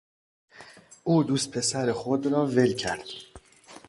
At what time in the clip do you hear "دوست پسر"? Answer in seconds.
1.23-1.91